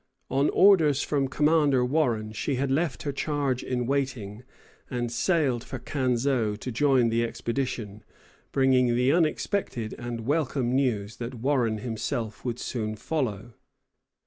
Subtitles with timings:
[0.31, 4.41] On orders from Commander Warren she had left her charge in waiting,
[4.89, 8.03] and sailed for Canseau to join the expedition,
[8.51, 13.53] bringing the unexpected and welcome news that Warren himself would soon follow.